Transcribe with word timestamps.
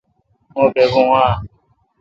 مہبےبوں 0.53 1.09
آں؟ 1.21 1.33